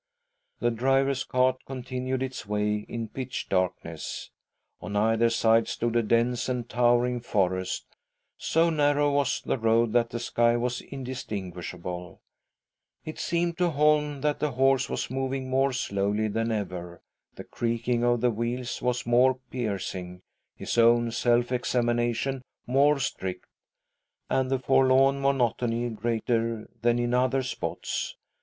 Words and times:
The 0.61 0.71
driver's 0.71 1.23
cart 1.23 1.57
continued 1.67 2.23
its 2.23 2.47
way 2.47 2.87
in 2.89 3.09
pitch 3.09 3.49
darkness. 3.49 4.31
On 4.81 4.95
either 4.95 5.29
side 5.29 5.67
stood 5.67 5.95
a 5.95 6.01
dense 6.01 6.49
and 6.49 6.67
tower 6.67 7.05
ing 7.05 7.19
forest; 7.19 7.85
so 8.35 8.71
narrow 8.71 9.11
was 9.11 9.41
the 9.43 9.59
road 9.59 9.93
that 9.93 10.09
the 10.09 10.19
sky 10.19 10.57
was 10.57 10.81
indistinguishable. 10.81 12.19
It 13.05 13.19
seemed 13.19 13.59
to 13.59 13.69
Holm 13.69 14.21
that 14.21 14.39
the 14.39 14.53
horse 14.53 14.89
was 14.89 15.11
moving, 15.11 15.51
more 15.51 15.71
slowly 15.71 16.27
than 16.27 16.51
ever, 16.51 17.03
the 17.35 17.43
creaking 17.43 18.03
of 18.03 18.21
the 18.21 18.31
wheels 18.31 18.81
was 18.81 19.05
more 19.05 19.35
piercing, 19.51 20.23
his 20.55 20.79
own 20.79 21.11
self 21.11 21.51
examination 21.51 22.41
more 22.65 22.97
strict, 22.97 23.45
and 24.31 24.49
the 24.49 24.57
forlorn 24.57 25.21
monotony, 25.21 25.89
greater 25.91 26.67
than 26.81 26.97
in 26.97 27.13
other 27.13 27.43
spots. 27.43 28.15